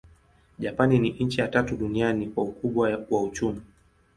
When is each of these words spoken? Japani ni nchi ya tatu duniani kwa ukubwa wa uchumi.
Japani 0.59 0.99
ni 0.99 1.09
nchi 1.09 1.41
ya 1.41 1.47
tatu 1.47 1.77
duniani 1.77 2.27
kwa 2.27 2.43
ukubwa 2.43 3.01
wa 3.09 3.23
uchumi. 3.23 3.61